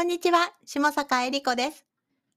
[0.00, 1.84] こんにちは、下坂恵理子です。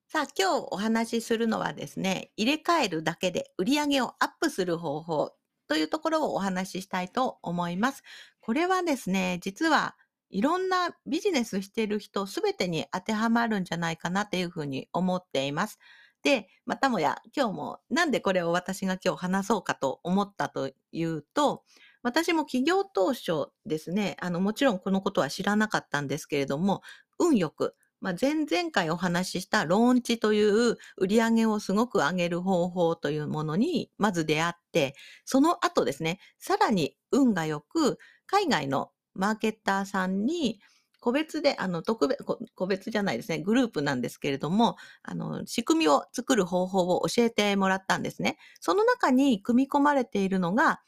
[0.09, 5.31] さあ、今日お話しするのはですね、入れ替えるだけで売り上げをアップする方法
[5.69, 8.03] というところをお話ししたいと思います。
[8.41, 9.95] これはですね、実は
[10.29, 15.79] いろんなビジネスしてる人すべてに当てはまるんじゃないかなというふうに思っています。
[16.21, 21.63] で、またもや今日もなんでこれを私が今日話そうかと思ったというと、
[22.03, 26.81] 私も企業当初ですね、あの、もちろんこのことは知らなかったんですけれども、
[27.19, 34.95] 運よく、まあ、前々回お話ししたローンチという売り上げをすごく上げる方法というものにまず出会って、
[35.25, 40.59] その後ですね、さらに運が良く、海外のマーケッターさんに
[41.03, 42.23] 個別で、あの、特別、
[42.55, 48.37] 個別じゃないですね、グループなんですけれども、あの、仕組みを作る方法を教えてもらったんですね。
[48.61, 50.79] その中に組み込まれているのが、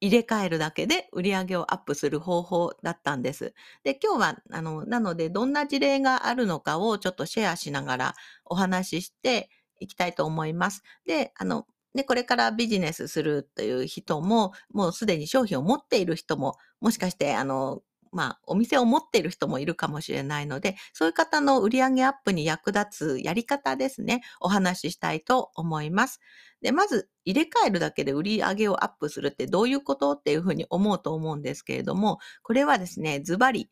[0.00, 3.54] 入れ替えるだけで売り上げをアップする方法だったんです。
[3.82, 9.48] で、今日は、あの、なので、どんな事例があるのかをちょっとシェアしながらお話しして
[9.80, 10.82] いきたいと思います。
[11.06, 26.20] で、あの、で、これからビジネスするという人も、もうすでに商品を持っている人も、もしかして、あの、まあ、お店を持っている人もいるかもしれないので、そういう方の売上アップに役立つやり方ですね、お話ししたいと思います。
[26.62, 33.68] で、まず、入れ替えるだけで売り上げをアップするってどういうことっていうふうに思うと思うんですけれども、これはですね、ズバリ、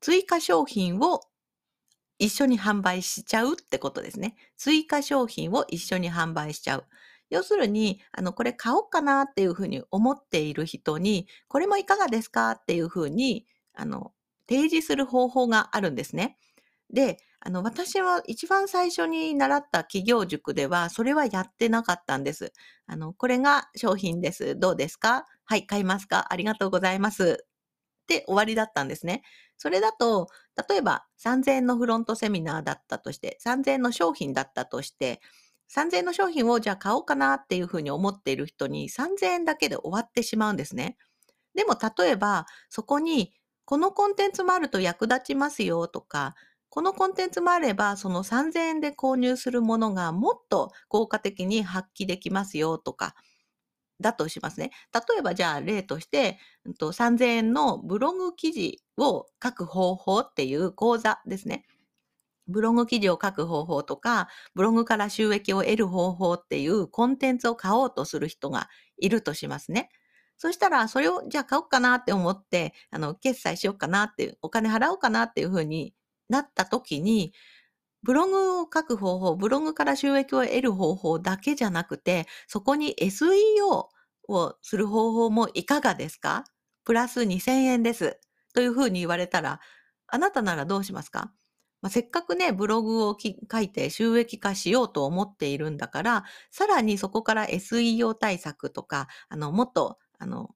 [0.00, 1.20] 追加商品を
[2.18, 4.36] 一緒に販売しちゃうってことですね。
[4.56, 6.84] 追加商品を一緒に販売しちゃう。
[7.30, 14.12] 要するに、あの、これ買おうかなっていうふうに思っている人に、これもいかがですかっていうふうにあの、
[14.48, 16.38] 提示する方法があるんですね。
[16.92, 22.52] で、あの、私は一番最初に習った企業塾では、それはやってなかったんです。
[22.86, 24.58] あの、これが商品です。
[24.58, 25.26] どうですか？
[25.44, 26.32] はい、買いますか？
[26.32, 27.46] ありがとうございます。
[28.08, 29.22] で終わりだったんですね。
[29.56, 30.28] それだと、
[30.68, 35.20] 例えば3000円のフロントセミナーだったとして、3000円の商品だったとして、
[35.68, 40.96] 3000円の商品をじゃあ買おうかなっていうふうに思っている人に3000円だけで終わってしまうんですね。
[41.54, 43.34] でも例えばそこに
[43.66, 46.34] このコンテンツもあると役立ちますよとか、
[46.70, 53.14] このコンテンツもあれば、その3000円で購入するものがもっと効果的に発揮できますよとか、
[54.00, 54.70] だとしますね。
[54.94, 56.38] 例えばじゃあ例として、
[56.92, 61.64] 3000円のブログ記事を書く方法っていう講座ですね。
[62.48, 69.90] ブログ記事を書く方法とか、ブログから収益を得る方法っていうコンテンツを買おうとする人がいるとしますね。
[70.38, 75.94] そしたら、それをじゃあ買おうかなって思って、あの、決済しようかなっていう、お金払おうかなっていうふうに
[76.28, 77.32] なった時に、
[78.02, 83.88] ブログを書く方法、ブログから収益を得る方法だけじゃなくて、そこに SEO
[84.28, 86.44] をする方法もいかがですか？
[86.84, 88.18] プラス2000円です。
[88.54, 89.60] というふうに言われたら、
[90.08, 91.32] あなたならどうしますか？
[91.82, 100.54] まあ、せっかくね、ブログを書いて収益化しようと思っているんだから、さらにそこから SEO 対策とか、あの、もっとあの、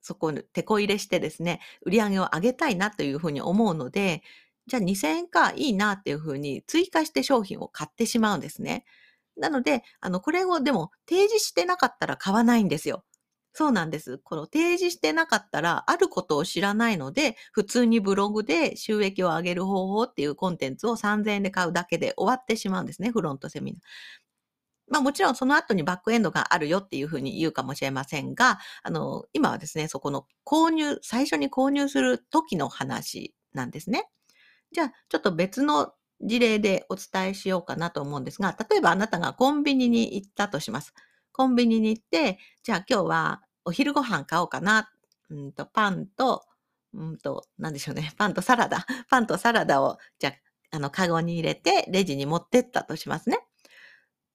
[0.00, 4.22] そこに手こ入れしてですね、売り上げを上げたいなというふうに思うので、
[4.66, 8.84] じゃあ2000円かいいなっていうふうに追加して商品を買ってしまうんですね。
[9.36, 13.04] なので、あの、これをでも提示してなかったら買わないんですよ。
[13.54, 14.18] そうなんです。
[14.18, 23.82] この提示してなかったら、あることを知らないので、普通にブログで収益を上げる方法っていうコンテンツを3000円で買うだけで終わってしまうんですね、フロントセミナー。
[24.92, 34.10] まあもちろんその後にバックエンドがあるよっていうふうに言うかもしれませんが、あの、今はですね、そこの購入、最初に購入する時の話なんですね。
[34.70, 40.92] じゃあ、ちょっと別の事例でお伝えしようかなと思うんですが、例えばあなたがコンビニに行ったとします。
[41.32, 44.90] コンビニに行って、じゃあ今日はお昼ご飯買おうかな。
[45.30, 46.44] うんと、パンと、
[46.92, 48.12] うんと、なんでしょうね。
[48.18, 48.86] パンとサラダ。
[49.08, 53.38] パンとサラダを、じゃあ、あの、カゴに入れて、レジに持ってったとしますね。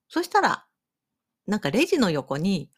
[0.09, 0.65] そしたら、
[1.47, 2.71] なんかレジの横に、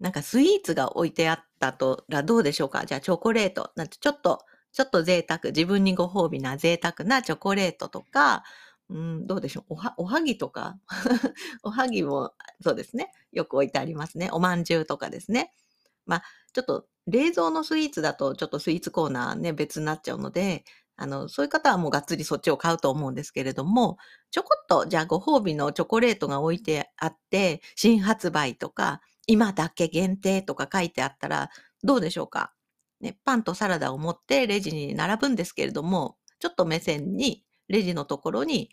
[0.00, 2.84] なんかスイーツが置いてあったとらどうでしょうか？
[2.86, 3.70] じゃあチョコレート。
[3.76, 4.40] なんてちょっと、
[4.72, 8.42] ちょっと贅沢、自分にご褒美な贅沢なチョコレートとか、
[8.90, 9.64] うん、どうでしょう？
[9.70, 10.78] おは、おはぎとか？
[11.62, 12.32] おはぎも、
[12.62, 13.12] そうですね。
[13.32, 14.28] よく置いてありますね。
[14.32, 15.52] おまんじゅうとかですね。
[16.06, 20.64] まあ、ちょっと冷蔵のスイーツだとちょっとスイーツコーナーね、別になっちゃうので、
[21.02, 23.96] あの、そういう方はもうがっつりそっちを買うと思うんですけれども、
[24.30, 31.50] ちょこっと、じゃあご褒美のチョコレートが置いてあって、新発売とか、今だけ限定とか書いてあったら、
[31.82, 32.52] どうでしょうか？
[33.00, 38.70] ね、パンとサラダを持ってレジに並ぶんですけれども、ちょっと目線に、レジのところに、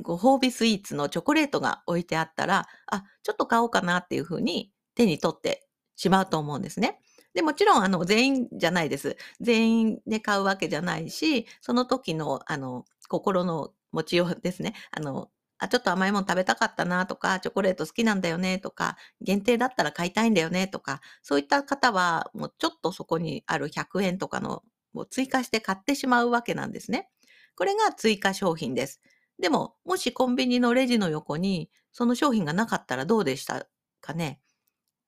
[0.00, 7.00] ご褒美スイーツのチョコレートが置いてあったら、あ、ちょっと買おうかなっていうふうに手に取ってしまうと思うんですね。
[7.34, 9.16] で、もちろん、あの、全員じゃないです。
[9.40, 14.74] 全員で買うわけじゃないし、その時の、あの、心の持ちようですね。
[14.92, 24.62] あの、あ、ちょっと甘いもの食べたかったなとか、チョコレート好きなんだよねとか、限定だったら買いたいんだよねとか、そういった方は、もうちょっとそこにある100円とかの
[24.94, 27.10] を追加して買ってしまうわけなんですね。
[27.56, 29.00] これが追加商品です。
[29.40, 33.66] でも、もしコンビニのレジの横にその商品がなかったらどうでした
[34.00, 34.40] かね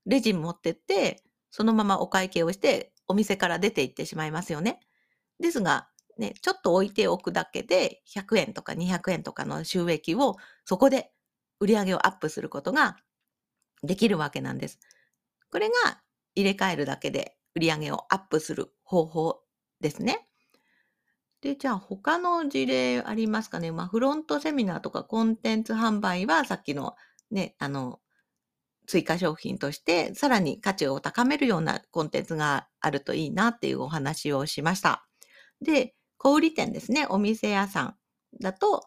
[0.06, 1.22] レジ持ってって、
[1.56, 4.78] そのままお会計をして、お店から出て行ってしまいますよね。
[5.40, 5.88] ですが、
[6.18, 10.36] ね、ちょっと置いておくだけで100円とか200円とかの収益を
[10.66, 11.12] そこで
[11.58, 12.98] 売り上げをアップすることが
[13.82, 14.78] できるわけなんです。
[15.50, 16.02] これが
[16.34, 19.40] 入れ替えるだけで売り上げをアップする方法
[19.80, 20.28] ですね。
[21.40, 23.72] で、じゃあ他の事例ありますかね。
[23.72, 26.96] まあ、フロントセミナーとかコンテンツ販売はさっきの
[27.30, 28.00] ね、あの、
[28.86, 35.06] 追加商品としてさらに価値を高めるようなコンテンツがあるといいなっていうお話をしました。
[35.60, 37.06] で、小売店ですね。
[37.08, 37.96] お店屋さん
[38.40, 38.86] だと、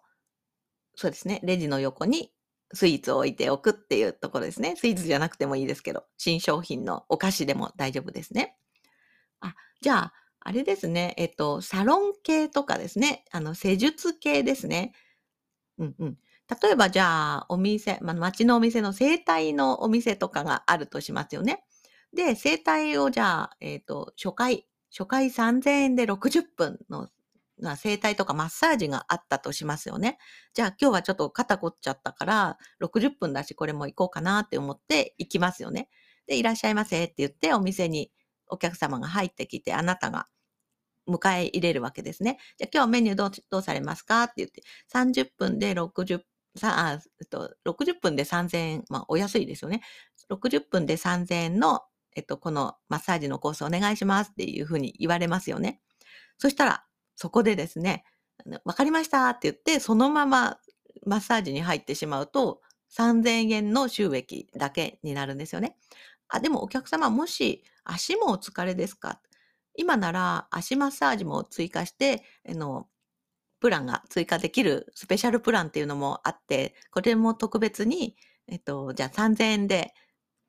[0.95, 1.39] そうですね。
[1.43, 2.31] レジの横に
[2.73, 4.75] スイーツを置いておくっていうところですね。
[4.75, 8.57] スイーツじゃなくてもいいですけど、新商品のお菓子でも大丈夫ですね。
[9.41, 11.13] あ、じゃあ、あれですね。
[11.17, 13.25] えっと、サロン系とかですね。
[13.31, 14.93] あの、施術系ですね。
[15.77, 16.17] うんうん。
[16.61, 21.63] 例えばじゃあ、お店、まあ、街のお店の整体のお店とかがあるとしますよね。
[22.13, 27.09] で、整体をじゃあ、えっ、と、初回、初回3000円で60分の
[27.61, 30.17] な整体とかマッサージがあったとしますよね。
[30.53, 35.89] じゃあ今日はちょっと肩凝っちゃったから60分だしこれも行こうかなって思って行きますよね。
[36.27, 38.11] で、いらっしゃいませって言ってお店に
[38.47, 40.27] お客様が入ってきて、あなたが
[41.07, 42.37] 迎え入れるわけですね。
[42.57, 44.63] じゃあ今日メニューどうどうされますかって言って、
[44.93, 46.21] 30分で60、
[46.59, 46.91] さあ、
[47.21, 49.81] えっと、60分で3000円、まあお安いですよね。
[50.29, 51.81] 60分で3000円の、
[52.15, 55.81] えっと、このマッサージのコースお願いしますっていうふうに言われますよね。
[56.37, 56.85] そしたら、
[57.15, 58.03] そこでですね、
[58.63, 60.59] わかりましたって言って、そのまま
[61.05, 62.61] マッサージに入ってしまうと、
[62.95, 65.77] 3000円の収益だけになるんですよね。
[66.27, 69.21] あ、でもお客様、もし足もお疲れですか？
[69.75, 72.87] 今なら足マッサージも追加して、あの、
[73.59, 78.15] プランが追加できるスペシャルプランっていうのもあって、これも特別に、
[78.47, 79.93] えっと、じゃあ3000円で、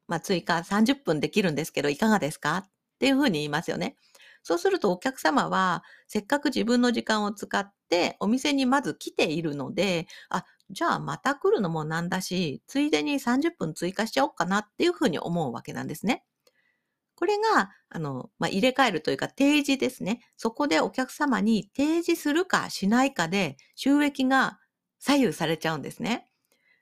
[0.09, 2.59] まあ、追加30分できるんですけど、いかがですか？
[2.59, 3.97] っていうふうに言いますよね。
[4.43, 16.25] そうするとお客様は、せっかく自分の時間を使ってお店にまず来ているので、あ、じゃあまた来るのもなんだし、ついでに30分追加しちゃおうかなっていうふうに思うわけなんですね。
[17.20, 20.22] これが、あの、まあ、入れ替えるというか提示ですね。
[20.38, 24.58] そこでお客様に提示するかしないかで収益が
[24.99, 26.31] 左右されちゃうんですね。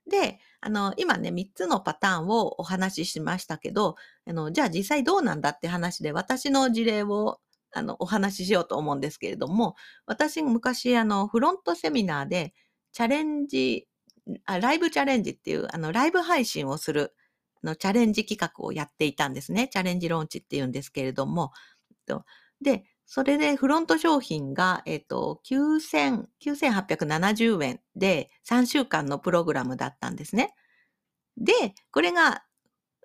[0.08, 3.96] で、あの、今ね、3つのパターンをお話ししましたけど、
[4.29, 7.41] あの、じゃあ実際どうなんだって話で私の事例を
[7.73, 9.75] あの、お話ししようと思うんですけれども、
[10.06, 12.55] 私昔、あの、フロントセミナーで、
[12.93, 13.88] チャレンジ、
[14.46, 17.14] あライブチャレンジっていう、あの、ライブ配信をする、
[17.62, 19.69] の、チャレンジ企画をやっていたんですね。
[19.69, 21.52] チャレンジローンチっていうんですけれども。
[22.60, 30.55] で、それでフロント商品が、えっ、と、9870円で3週間のプログラムだったんですね。
[31.37, 32.44] で、これが、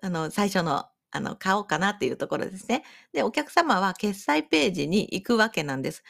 [0.02, 2.82] あの、最初のあの、買おうかなっていうところですね。
[3.12, 6.02] で、お客様は決済ページに行くわけなんです。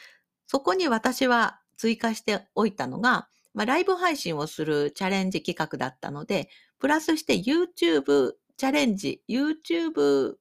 [0.47, 6.49] そこに私は追加しておいたのが、まあ、ライブ配信をするチャレンジ企画だったので、
[6.79, 10.35] プラスして YouTube チャレンジ、YouTube、ん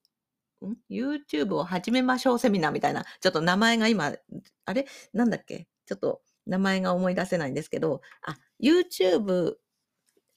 [0.91, 4.14] ？YouTube を始めましょうセミナーみたいな、ちょっと名前が今、
[4.64, 4.87] あれ？
[5.12, 5.67] なんだっけ？
[5.87, 9.55] ちょっと名前が思い出せないんですけど、あ、YouTube、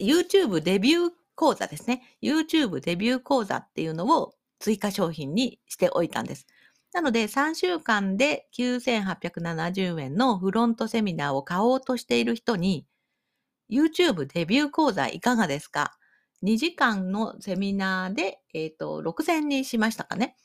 [0.02, 2.18] YouTube デビュー講座ですね。
[2.22, 6.48] YouTube デビュー講座っていうのを追加商品にしておいたんです。
[6.94, 12.88] なので3週間で9870円のフロントセミナーを買おうとしている人に
[13.70, 15.98] YouTube デビュー講座いかがですか
[16.44, 20.36] ?2 時間のセミナーで、えっ、ー、と、6000円にしましたかね。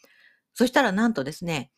[0.54, 1.70] そしたらなんとですね、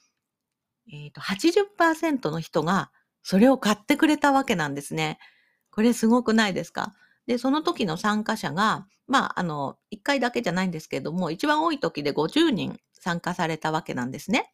[0.90, 2.90] えっ、ー、と、80%の人が
[3.22, 5.18] それを買ってくれたわけなんですね。
[5.70, 6.94] これすごくないですか？
[7.26, 14.52] で、その時の参加者が、まあ、あの、1回だけじゃないんですけれども、一番多い時で50人参加されたわけなんですね。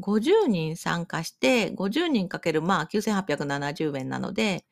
[0.00, 4.64] 50人参加して、50人かける、まあ、9870円なので、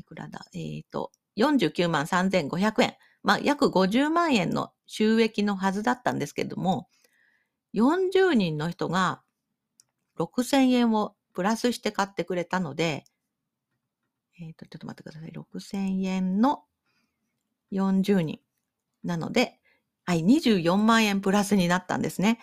[0.00, 0.46] いくらだ？
[0.52, 2.96] えっ、ー、と、49万3500円。
[3.22, 6.88] まあ、約50万円の収益のはずだったんですけども、
[7.74, 9.22] 40人の人が
[10.18, 13.04] 6000円をプラスして買ってくれたので、
[14.38, 15.30] えっ、ー、と、ちょっと待ってください。
[15.30, 16.64] 6000円の
[17.72, 18.40] 40人。
[19.04, 19.58] なので、
[20.04, 22.38] はい、24万円プラスになったんですね。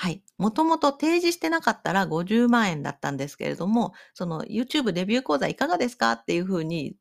[0.00, 0.22] はい。
[0.38, 6.94] もともと提示してなかったら50万円だったんですけれども、その YouTube デビュー講座いかがですかっていうふうに、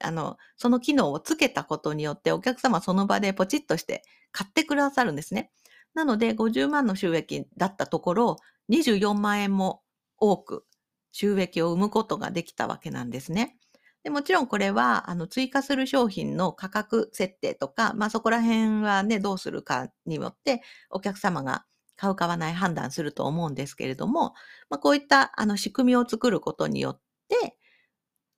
[0.00, 5.50] あの、その機能をつけたことによってお客様その場でポチッとして買ってくださるんですね。
[5.94, 8.36] なので50万の収益だったところ、
[8.68, 9.80] 24万円も
[10.18, 10.66] 多く
[11.10, 13.56] 収益を生むことができたわけなんですね。
[14.02, 21.64] でもちろんこれは、あの、追加する商品の価格設定とか、まあそこら辺はね、どうするかによって、お客様が
[21.96, 24.34] 買う買わない判断すると思うんですけれども、
[24.70, 27.56] まあこういったあの仕組みを作ることによって、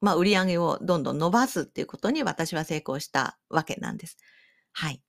[0.01, 4.19] まあ売り上げをどんどん伸ばすっていうことに私は成功したわけなんです。
[4.73, 5.03] はい。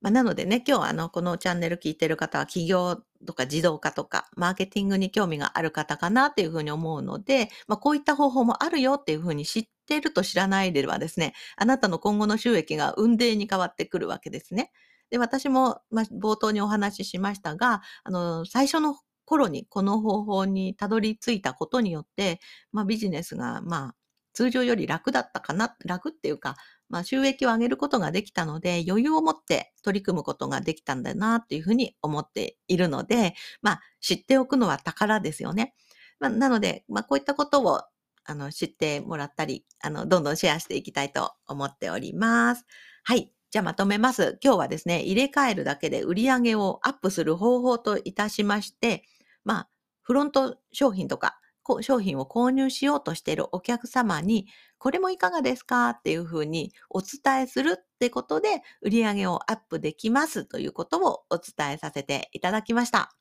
[0.00, 14.72] まあ、なのでね、今日あの、このチャンネル聞いてる方は企業とか自動化とか、マーケティングに興味がある方かなっていうふうに思うので、まあ、こういった方法もあるよっていうふうに知ってると知らないではですね、あなたの今後の収益が運泥に変わってくるわけですね。
[15.10, 22.40] で、私も、まあ、冒頭にお話ししましたが、あの、最初の頃にこの方法にたどり着いたことによって、
[22.72, 23.94] まあ、ビジネスが、まあ、
[24.32, 26.56] 通常より楽だったかな、楽っていうか、
[26.88, 35.74] まあ、収益を上げることができたので、余裕を持って取り組むことができたんだなっていうふうに思っているので、まあ、知っておくのは宝ですよね。
[36.18, 37.82] まあ、なので、まあ、こういったことを
[38.26, 42.64] あの知ってもらったり、あの、どんどんシェアしていきたいと思っております。
[43.04, 43.30] はい。
[43.54, 44.36] じゃあまとめます。
[44.42, 49.04] 今日はですね、入れ替えるだけで売り上げをアップする方法といたしまして、
[49.44, 49.68] まあ、
[50.02, 51.38] フロント商品とか
[51.80, 55.90] 商品を購入しようとしているお客様に、これもいかがですか？
[55.90, 63.14] っていうふうにお伝えするってことで、売り上げをアップできますということをお伝えさせていただきました。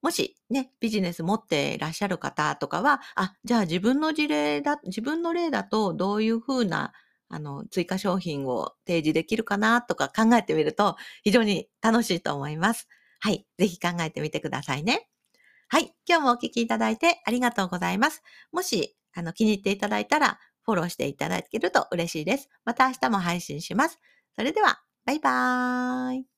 [0.00, 6.92] もしね、ビジネス持っていらっしゃる方とかは、あ、じゃあ自分の事例だ、自分の例だとどういうふうな
[7.28, 12.88] あの、追加商品を提示できるかなとか考えてみると非常に楽しいと思います。
[13.20, 13.46] はい。
[13.58, 15.08] ぜひ考えてみてくださいね。
[15.68, 15.94] はい。
[16.08, 18.22] 今日もお聞きいただいてありがとうございます。
[18.52, 22.48] もし、あの、気に入っていただいたら、フォローしていただけると嬉しいです。
[22.64, 24.00] また明日も配信します。
[24.36, 26.35] それでは、バイバーイ。